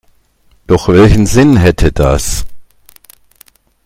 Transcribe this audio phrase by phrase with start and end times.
[0.65, 2.47] Doch welchen Sinn hätte das?